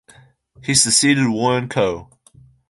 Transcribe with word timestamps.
He 0.63 0.73
succeeded 0.73 1.27
Warren 1.29 1.69
Keogh. 1.69 2.09